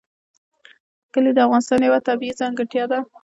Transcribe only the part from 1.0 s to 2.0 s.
کلي د افغانستان یوه